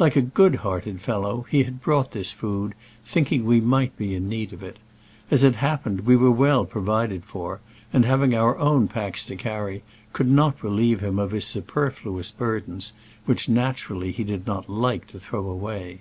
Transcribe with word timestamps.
Like 0.00 0.16
a 0.16 0.20
good 0.20 0.56
hearted 0.66 1.00
fellow, 1.00 1.46
he 1.48 1.62
had 1.62 1.80
brought 1.80 2.10
this 2.10 2.32
food, 2.32 2.74
thinking 3.04 3.44
we 3.44 3.60
might 3.60 3.96
be 3.96 4.16
in 4.16 4.28
need 4.28 4.52
of 4.52 4.64
it. 4.64 4.80
As 5.30 5.44
it 5.44 5.54
happened, 5.54 6.00
we 6.00 6.16
were 6.16 6.32
well 6.32 6.64
provided 6.64 7.24
for, 7.24 7.60
and, 7.92 8.04
having 8.04 8.34
our 8.34 8.58
own 8.58 8.88
packs 8.88 9.24
to 9.26 9.36
carry, 9.36 9.84
could 10.12 10.28
not 10.28 10.60
relieve 10.64 10.98
him 10.98 11.20
of 11.20 11.30
his 11.30 11.44
superfluous 11.46 12.32
burdens, 12.32 12.94
which, 13.26 13.48
natural 13.48 14.00
^ 14.00 14.02
ly, 14.02 14.08
he 14.10 14.24
did 14.24 14.44
not 14.44 14.68
like 14.68 15.06
to 15.06 15.20
throw 15.20 15.46
away. 15.48 16.00